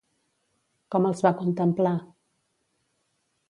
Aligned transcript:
Com 0.95 1.05
els 1.11 1.21
va 1.27 1.33
contemplar? 1.43 1.95